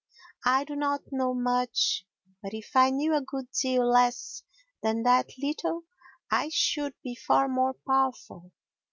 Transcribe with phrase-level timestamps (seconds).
[0.47, 2.07] I do not know much,
[2.41, 4.41] but if I knew a good deal less
[4.81, 5.83] than that little
[6.31, 8.51] I should be far more powerful.